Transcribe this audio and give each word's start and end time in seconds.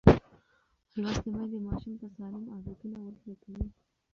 لوستې 1.01 1.29
میندې 1.35 1.57
ماشوم 1.65 1.93
ته 1.99 2.07
سالم 2.17 2.43
عادتونه 2.53 2.97
ورزده 3.01 3.33
کوي. 3.43 3.65